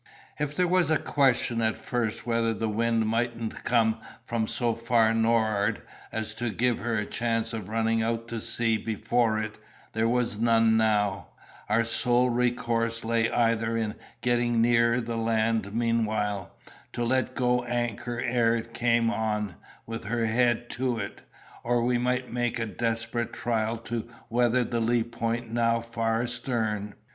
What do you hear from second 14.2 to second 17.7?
getting nearer the land meanwhile, to let go our